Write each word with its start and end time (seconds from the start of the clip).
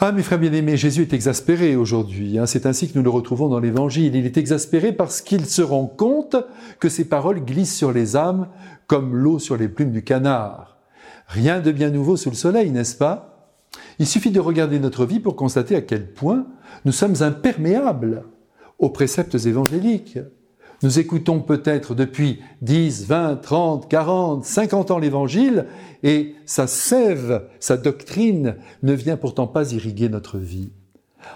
Ah, 0.00 0.12
mes 0.12 0.22
frères 0.22 0.38
bien-aimés, 0.38 0.76
Jésus 0.76 1.02
est 1.02 1.12
exaspéré 1.12 1.74
aujourd'hui. 1.74 2.38
Hein. 2.38 2.46
C'est 2.46 2.66
ainsi 2.66 2.88
que 2.88 2.96
nous 2.96 3.02
le 3.02 3.10
retrouvons 3.10 3.48
dans 3.48 3.58
l'Évangile. 3.58 4.14
Il 4.14 4.26
est 4.26 4.36
exaspéré 4.36 4.92
parce 4.92 5.20
qu'il 5.20 5.44
se 5.44 5.60
rend 5.60 5.86
compte 5.86 6.36
que 6.78 6.88
ses 6.88 7.04
paroles 7.04 7.44
glissent 7.44 7.74
sur 7.74 7.90
les 7.90 8.14
âmes 8.14 8.46
comme 8.86 9.16
l'eau 9.16 9.40
sur 9.40 9.56
les 9.56 9.66
plumes 9.66 9.90
du 9.90 10.04
canard. 10.04 10.78
Rien 11.26 11.58
de 11.58 11.72
bien 11.72 11.90
nouveau 11.90 12.16
sous 12.16 12.30
le 12.30 12.36
soleil, 12.36 12.70
n'est-ce 12.70 12.94
pas? 12.94 13.50
Il 13.98 14.06
suffit 14.06 14.30
de 14.30 14.38
regarder 14.38 14.78
notre 14.78 15.04
vie 15.04 15.18
pour 15.18 15.34
constater 15.34 15.74
à 15.74 15.82
quel 15.82 16.12
point 16.12 16.46
nous 16.84 16.92
sommes 16.92 17.20
imperméables 17.20 18.22
aux 18.78 18.90
préceptes 18.90 19.46
évangéliques. 19.46 20.20
Nous 20.82 21.00
écoutons 21.00 21.40
peut-être 21.40 21.94
depuis 21.94 22.40
10, 22.62 23.06
20, 23.06 23.36
30, 23.36 23.88
40, 23.88 24.44
50 24.44 24.90
ans 24.92 24.98
l'Évangile 24.98 25.66
et 26.04 26.36
sa 26.46 26.68
sève, 26.68 27.48
sa 27.58 27.76
doctrine 27.76 28.56
ne 28.84 28.92
vient 28.92 29.16
pourtant 29.16 29.48
pas 29.48 29.72
irriguer 29.72 30.08
notre 30.08 30.38
vie. 30.38 30.70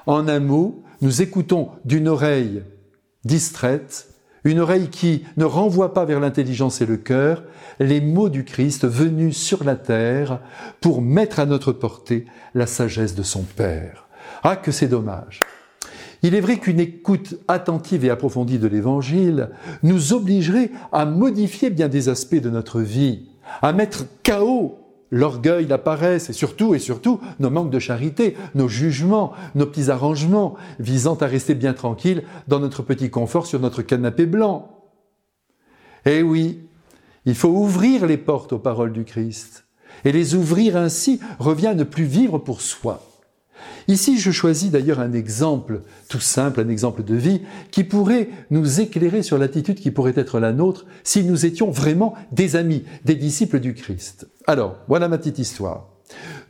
En 0.07 0.29
un 0.29 0.39
mot, 0.39 0.85
nous 1.01 1.23
écoutons 1.23 1.71
d'une 1.85 2.07
oreille 2.07 2.63
distraite, 3.25 4.09
une 4.45 4.61
oreille 4.61 4.89
qui 4.89 5.25
ne 5.37 5.45
renvoie 5.45 5.93
pas 5.93 6.05
vers 6.05 6.21
l'intelligence 6.21 6.81
et 6.81 6.87
le 6.87 6.97
cœur, 6.97 7.43
les 7.81 8.01
mots 8.01 8.29
du 8.29 8.45
Christ 8.45 8.87
venus 8.87 9.37
sur 9.37 9.65
la 9.65 9.75
terre 9.75 10.41
pour 10.81 11.03
mettre 11.03 11.41
à 11.41 11.47
notre 11.47 11.73
portée 11.73 12.27
la 12.55 12.67
sagesse 12.67 13.17
de 13.17 13.23
son 13.25 13.43
Père. 13.43 14.07
Ah, 14.45 14.55
que 14.57 14.71
c'est 14.71 14.89
dommage. 14.89 15.41
Il 16.23 16.35
est 16.35 16.41
vrai 16.41 16.59
qu'une 16.59 16.81
écoute 16.81 17.35
attentive 17.49 18.05
et 18.05 18.11
approfondie 18.11 18.59
de 18.59 18.69
l'Évangile 18.69 19.51
nous 19.83 20.13
obligerait 20.13 20.71
à 20.93 21.05
modifier 21.05 21.71
bien 21.71 21.89
des 21.89 22.09
aspects 22.09 22.41
de 22.41 22.51
notre 22.51 22.81
vie, 22.81 23.27
à 23.61 23.73
mettre 23.73 24.05
KO 24.25 24.79
l'orgueil, 25.13 25.67
la 25.67 25.79
paresse 25.79 26.31
et 26.31 26.33
surtout 26.33 26.75
et 26.75 26.79
surtout 26.79 27.21
nos 27.39 27.51
manques 27.51 27.71
de 27.71 27.79
charité, 27.79 28.35
nos 28.55 28.67
jugements, 28.67 29.33
nos 29.55 29.67
petits 29.67 29.91
arrangements 29.91 30.55
visant 30.81 31.15
à 31.17 31.27
rester 31.27 31.55
bien 31.55 31.75
tranquille 31.75 32.25
dans 32.49 32.59
notre 32.59 32.83
petit 32.83 33.11
confort 33.11 33.47
sur 33.47 33.61
notre 33.61 33.83
canapé 33.83 34.27
blanc. 34.27 34.71
Eh 36.07 36.23
oui, 36.23 36.61
il 37.27 37.35
faut 37.35 37.51
ouvrir 37.51 38.07
les 38.07 38.17
portes 38.17 38.55
aux 38.55 38.59
paroles 38.59 38.93
du 38.93 39.05
Christ. 39.05 39.67
Et 40.05 40.13
les 40.13 40.35
ouvrir 40.35 40.77
ainsi 40.77 41.21
revient 41.39 41.69
à 41.69 41.75
ne 41.75 41.85
plus 41.85 42.05
vivre 42.05 42.39
pour 42.39 42.63
soi, 42.63 43.03
Ici, 43.89 44.19
je 44.19 44.31
choisis 44.31 44.71
d'ailleurs 44.71 45.01
un 45.01 45.13
exemple 45.13 45.83
tout 46.09 46.21
simple, 46.21 46.61
un 46.61 46.69
exemple 46.69 47.03
de 47.03 47.15
vie, 47.15 47.43
qui 47.71 47.85
pourrait 47.85 48.29
nous 48.51 48.81
éclairer 48.81 49.23
sur 49.23 49.39
l'attitude 49.39 49.81
qui 49.81 49.91
pourrait 49.91 50.15
être 50.17 50.39
la 50.39 50.53
nôtre 50.53 50.87
si 51.05 51.25
nous 51.25 51.47
étions 51.47 51.71
vraiment 51.71 52.15
des 52.31 52.57
amis, 52.57 52.85
des 53.05 53.15
disciples 53.15 53.61
du 53.61 53.75
Christ. 53.75 54.29
Alors, 54.47 54.77
voilà 54.89 55.09
ma 55.09 55.19
petite 55.19 55.39
histoire. 55.39 55.89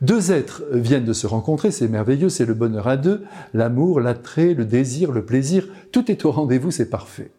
Deux 0.01 0.31
êtres 0.31 0.63
viennent 0.71 1.05
de 1.05 1.13
se 1.13 1.27
rencontrer, 1.27 1.71
c'est 1.71 1.87
merveilleux, 1.87 2.29
c'est 2.29 2.45
le 2.45 2.53
bonheur 2.53 2.87
à 2.87 2.97
deux, 2.97 3.23
l'amour, 3.53 4.01
l'attrait, 4.01 4.53
le 4.53 4.65
désir, 4.65 5.11
le 5.11 5.25
plaisir, 5.25 5.67
tout 5.91 6.11
est 6.11 6.25
au 6.25 6.31
rendez-vous, 6.31 6.71
c'est 6.71 6.89
parfait. 6.89 7.31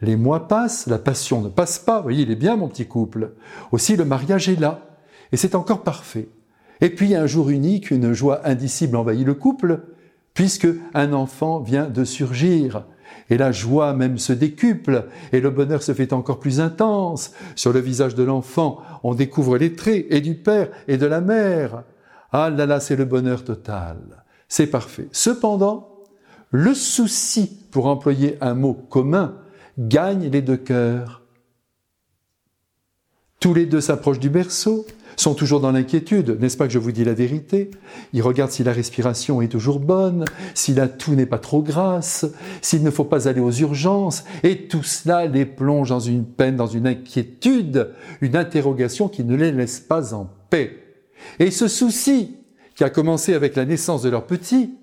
Les 0.00 0.16
mois 0.16 0.48
passent, 0.48 0.86
la 0.86 0.98
passion 0.98 1.42
ne 1.42 1.48
passe 1.48 1.78
pas, 1.78 2.00
voyez, 2.00 2.22
il 2.22 2.30
est 2.30 2.36
bien 2.36 2.56
mon 2.56 2.68
petit 2.68 2.86
couple. 2.86 3.32
Aussi 3.72 3.96
le 3.96 4.06
mariage 4.06 4.48
est 4.48 4.58
là, 4.58 4.96
et 5.32 5.36
c'est 5.36 5.54
encore 5.54 5.82
parfait. 5.82 6.28
Et 6.80 6.90
puis 6.90 7.14
un 7.14 7.26
jour 7.26 7.50
unique, 7.50 7.90
une 7.90 8.12
joie 8.12 8.46
indicible 8.48 8.96
envahit 8.96 9.26
le 9.26 9.34
couple, 9.34 9.80
puisque 10.34 10.68
un 10.94 11.12
enfant 11.12 11.60
vient 11.60 11.88
de 11.88 12.04
surgir. 12.04 12.84
Et 13.28 13.36
la 13.36 13.52
joie 13.52 13.92
même 13.92 14.18
se 14.18 14.32
décuple, 14.32 15.06
et 15.32 15.40
le 15.40 15.50
bonheur 15.50 15.82
se 15.82 15.94
fait 15.94 16.12
encore 16.12 16.40
plus 16.40 16.60
intense. 16.60 17.32
Sur 17.54 17.72
le 17.72 17.80
visage 17.80 18.14
de 18.14 18.22
l'enfant, 18.22 18.78
on 19.02 19.14
découvre 19.14 19.58
les 19.58 19.74
traits 19.74 20.06
et 20.10 20.20
du 20.20 20.34
père 20.34 20.68
et 20.88 20.96
de 20.96 21.06
la 21.06 21.20
mère. 21.20 21.84
Ah 22.32 22.50
là 22.50 22.66
là, 22.66 22.80
c'est 22.80 22.96
le 22.96 23.04
bonheur 23.04 23.44
total. 23.44 23.98
C'est 24.48 24.68
parfait. 24.68 25.08
Cependant, 25.12 25.88
le 26.50 26.74
souci, 26.74 27.66
pour 27.70 27.86
employer 27.86 28.36
un 28.40 28.54
mot 28.54 28.74
commun, 28.74 29.36
gagne 29.78 30.28
les 30.28 30.42
deux 30.42 30.56
cœurs. 30.56 31.19
Tous 33.50 33.54
les 33.54 33.66
deux 33.66 33.80
s'approchent 33.80 34.20
du 34.20 34.30
berceau, 34.30 34.86
sont 35.16 35.34
toujours 35.34 35.58
dans 35.58 35.72
l'inquiétude. 35.72 36.38
N'est-ce 36.40 36.56
pas 36.56 36.68
que 36.68 36.72
je 36.72 36.78
vous 36.78 36.92
dis 36.92 37.02
la 37.02 37.14
vérité? 37.14 37.72
Ils 38.12 38.22
regardent 38.22 38.52
si 38.52 38.62
la 38.62 38.72
respiration 38.72 39.42
est 39.42 39.48
toujours 39.48 39.80
bonne, 39.80 40.24
si 40.54 40.72
la 40.72 40.86
toux 40.86 41.16
n'est 41.16 41.26
pas 41.26 41.40
trop 41.40 41.60
grasse, 41.60 42.26
s'il 42.62 42.84
ne 42.84 42.92
faut 42.92 43.02
pas 43.02 43.26
aller 43.26 43.40
aux 43.40 43.50
urgences. 43.50 44.22
Et 44.44 44.68
tout 44.68 44.84
cela 44.84 45.26
les 45.26 45.46
plonge 45.46 45.88
dans 45.88 45.98
une 45.98 46.24
peine, 46.24 46.54
dans 46.54 46.68
une 46.68 46.86
inquiétude, 46.86 47.90
une 48.20 48.36
interrogation 48.36 49.08
qui 49.08 49.24
ne 49.24 49.34
les 49.34 49.50
laisse 49.50 49.80
pas 49.80 50.14
en 50.14 50.30
paix. 50.48 50.76
Et 51.40 51.50
ce 51.50 51.66
souci, 51.66 52.36
qui 52.76 52.84
a 52.84 52.90
commencé 52.90 53.34
avec 53.34 53.56
la 53.56 53.64
naissance 53.64 54.02
de 54.02 54.10
leur 54.10 54.26
petit, 54.26 54.74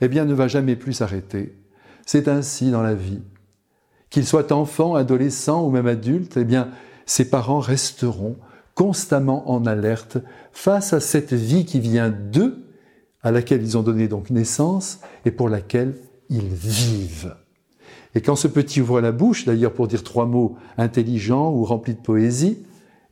eh 0.00 0.08
bien, 0.08 0.24
ne 0.24 0.34
va 0.34 0.48
jamais 0.48 0.74
plus 0.74 0.94
s'arrêter. 0.94 1.56
C'est 2.04 2.26
ainsi 2.26 2.72
dans 2.72 2.82
la 2.82 2.94
vie. 2.94 3.22
Qu'ils 4.10 4.26
soient 4.26 4.52
enfants, 4.52 4.96
adolescents 4.96 5.64
ou 5.64 5.70
même 5.70 5.86
adultes, 5.86 6.36
eh 6.36 6.44
bien, 6.44 6.68
ces 7.06 7.28
parents 7.28 7.60
resteront 7.60 8.36
constamment 8.74 9.50
en 9.50 9.66
alerte 9.66 10.18
face 10.52 10.92
à 10.92 11.00
cette 11.00 11.32
vie 11.32 11.64
qui 11.64 11.80
vient 11.80 12.10
d'eux, 12.10 12.64
à 13.22 13.30
laquelle 13.30 13.62
ils 13.62 13.78
ont 13.78 13.82
donné 13.82 14.08
donc 14.08 14.30
naissance 14.30 15.00
et 15.24 15.30
pour 15.30 15.48
laquelle 15.48 15.94
ils 16.28 16.48
vivent. 16.48 17.36
Et 18.14 18.20
quand 18.20 18.36
ce 18.36 18.48
petit 18.48 18.80
ouvre 18.80 19.00
la 19.00 19.12
bouche, 19.12 19.44
d'ailleurs 19.44 19.72
pour 19.72 19.88
dire 19.88 20.02
trois 20.02 20.26
mots 20.26 20.56
intelligents 20.76 21.52
ou 21.52 21.64
remplis 21.64 21.94
de 21.94 22.00
poésie, 22.00 22.58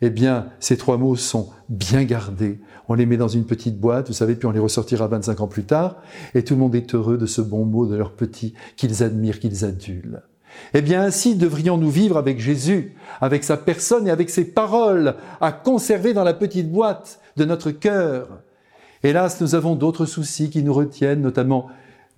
eh 0.02 0.10
bien, 0.10 0.48
ces 0.60 0.76
trois 0.76 0.96
mots 0.96 1.16
sont 1.16 1.50
bien 1.68 2.04
gardés. 2.04 2.58
On 2.88 2.94
les 2.94 3.06
met 3.06 3.16
dans 3.16 3.28
une 3.28 3.44
petite 3.44 3.78
boîte, 3.78 4.08
vous 4.08 4.14
savez, 4.14 4.34
puis 4.34 4.46
on 4.46 4.50
les 4.50 4.58
ressortira 4.58 5.06
25 5.06 5.40
ans 5.40 5.46
plus 5.46 5.64
tard, 5.64 5.96
et 6.34 6.42
tout 6.42 6.54
le 6.54 6.60
monde 6.60 6.74
est 6.74 6.94
heureux 6.94 7.18
de 7.18 7.26
ce 7.26 7.40
bon 7.40 7.64
mot 7.64 7.86
de 7.86 7.96
leur 7.96 8.12
petit 8.12 8.54
qu'ils 8.76 9.02
admirent, 9.02 9.38
qu'ils 9.38 9.64
adulent. 9.64 10.22
Eh 10.74 10.82
bien 10.82 11.02
ainsi 11.02 11.34
devrions-nous 11.34 11.90
vivre 11.90 12.16
avec 12.16 12.40
Jésus, 12.40 12.94
avec 13.20 13.44
sa 13.44 13.56
personne 13.56 14.06
et 14.06 14.10
avec 14.10 14.30
ses 14.30 14.44
paroles, 14.44 15.16
à 15.40 15.52
conserver 15.52 16.12
dans 16.12 16.24
la 16.24 16.34
petite 16.34 16.70
boîte 16.70 17.20
de 17.36 17.44
notre 17.44 17.70
cœur. 17.70 18.40
Hélas, 19.02 19.40
nous 19.40 19.54
avons 19.54 19.76
d'autres 19.76 20.06
soucis 20.06 20.50
qui 20.50 20.62
nous 20.62 20.74
retiennent, 20.74 21.22
notamment 21.22 21.68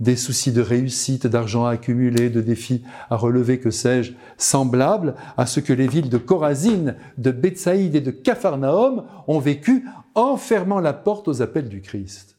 des 0.01 0.17
soucis 0.17 0.51
de 0.51 0.61
réussite, 0.61 1.29
d'argent 1.29 1.65
à 1.65 1.73
accumuler, 1.73 2.29
de 2.29 2.41
défis 2.41 2.83
à 3.09 3.17
relever, 3.17 3.61
que 3.61 3.71
sais-je, 3.71 4.13
semblables 4.37 5.15
à 5.37 5.47
ce 5.47 5.61
que 5.61 5.73
les 5.73 5.87
villes 5.87 6.09
de 6.09 6.19
Corazine, 6.19 6.97
de 7.19 7.31
Bethsaïde 7.31 7.95
et 7.95 8.01
de 8.01 8.11
Capharnaüm 8.11 9.05
ont 9.29 9.39
vécu 9.39 9.87
en 10.17 10.37
fermant 10.37 10.81
la 10.81 10.93
porte 10.93 11.29
aux 11.29 11.41
appels 11.41 11.69
du 11.69 11.81
Christ. 11.81 12.37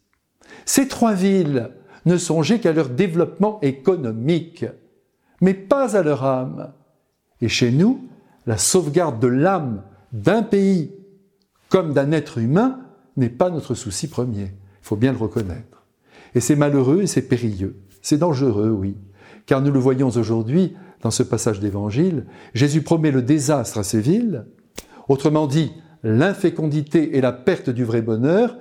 Ces 0.65 0.89
trois 0.89 1.13
villes 1.13 1.69
ne 2.05 2.17
songeaient 2.17 2.59
qu'à 2.59 2.73
leur 2.73 2.89
développement 2.89 3.59
économique 3.61 4.65
mais 5.43 5.53
pas 5.53 5.97
à 5.97 6.03
leur 6.03 6.23
âme. 6.23 6.71
Et 7.41 7.49
chez 7.49 7.69
nous, 7.69 8.07
la 8.45 8.57
sauvegarde 8.57 9.19
de 9.19 9.27
l'âme 9.27 9.81
d'un 10.13 10.41
pays 10.41 10.93
comme 11.67 11.91
d'un 11.91 12.13
être 12.13 12.37
humain 12.37 12.79
n'est 13.17 13.27
pas 13.27 13.49
notre 13.49 13.75
souci 13.75 14.07
premier. 14.07 14.43
Il 14.45 14.83
faut 14.83 14.95
bien 14.95 15.11
le 15.11 15.17
reconnaître. 15.17 15.83
Et 16.33 16.39
c'est 16.39 16.55
malheureux 16.55 17.01
et 17.01 17.07
c'est 17.07 17.27
périlleux. 17.27 17.75
C'est 18.01 18.17
dangereux, 18.17 18.69
oui. 18.69 18.95
Car 19.45 19.61
nous 19.61 19.73
le 19.73 19.79
voyons 19.79 20.07
aujourd'hui 20.07 20.77
dans 21.01 21.11
ce 21.11 21.23
passage 21.23 21.59
d'évangile, 21.59 22.25
Jésus 22.53 22.81
promet 22.81 23.11
le 23.11 23.21
désastre 23.21 23.79
à 23.79 23.83
ces 23.83 23.99
villes, 23.99 24.45
autrement 25.09 25.47
dit, 25.47 25.73
l'infécondité 26.03 27.17
et 27.17 27.21
la 27.21 27.33
perte 27.33 27.69
du 27.69 27.83
vrai 27.83 28.01
bonheur 28.01 28.55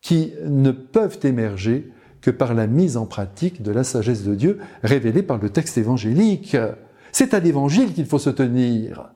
qui 0.00 0.32
ne 0.44 0.72
peuvent 0.72 1.20
émerger 1.22 1.92
que 2.20 2.30
par 2.30 2.54
la 2.54 2.66
mise 2.66 2.96
en 2.96 3.06
pratique 3.06 3.62
de 3.62 3.70
la 3.70 3.84
sagesse 3.84 4.24
de 4.24 4.34
Dieu 4.34 4.58
révélée 4.82 5.22
par 5.22 5.38
le 5.38 5.50
texte 5.50 5.78
évangélique. 5.78 6.56
C'est 7.12 7.34
à 7.34 7.40
l'évangile 7.40 7.92
qu'il 7.94 8.06
faut 8.06 8.18
se 8.18 8.30
tenir. 8.30 9.10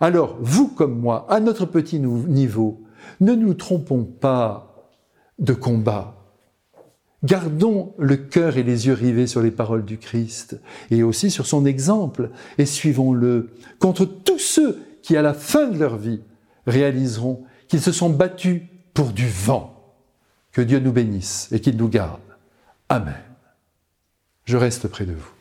Alors, 0.00 0.36
vous 0.40 0.68
comme 0.68 0.98
moi, 0.98 1.26
à 1.30 1.40
notre 1.40 1.66
petit 1.66 2.00
niveau, 2.00 2.82
ne 3.20 3.34
nous 3.34 3.54
trompons 3.54 4.04
pas 4.04 4.90
de 5.38 5.52
combat. 5.52 6.14
Gardons 7.22 7.94
le 7.98 8.16
cœur 8.16 8.58
et 8.58 8.62
les 8.62 8.86
yeux 8.86 8.92
rivés 8.92 9.26
sur 9.26 9.40
les 9.40 9.50
paroles 9.50 9.84
du 9.84 9.96
Christ 9.96 10.60
et 10.90 11.02
aussi 11.02 11.30
sur 11.30 11.46
son 11.46 11.64
exemple 11.64 12.30
et 12.58 12.66
suivons-le 12.66 13.50
contre 13.78 14.04
tous 14.04 14.38
ceux 14.38 14.82
qui, 15.02 15.16
à 15.16 15.22
la 15.22 15.32
fin 15.32 15.68
de 15.68 15.78
leur 15.78 15.96
vie, 15.96 16.20
réaliseront 16.66 17.44
qu'ils 17.68 17.80
se 17.80 17.92
sont 17.92 18.10
battus 18.10 18.62
pour 18.92 19.06
du 19.06 19.26
vent. 19.26 19.70
Que 20.52 20.60
Dieu 20.60 20.80
nous 20.80 20.92
bénisse 20.92 21.48
et 21.50 21.60
qu'il 21.60 21.76
nous 21.76 21.88
garde. 21.88 22.20
Amen. 22.94 23.24
Je 24.44 24.56
reste 24.56 24.86
près 24.86 25.04
de 25.04 25.14
vous. 25.14 25.33